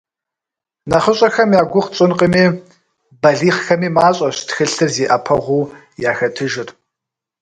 НэхъыщӀэхэм 0.89 1.49
я 1.61 1.63
гугъу 1.71 1.91
тщӀынкъыми, 1.93 2.43
балигъхэми 3.21 3.89
мащӀэщ 3.95 4.37
тхылъыр 4.47 4.89
зи 4.95 5.05
Ӏэпэгъуу 5.09 5.69
яхэтыжыр. 6.11 6.69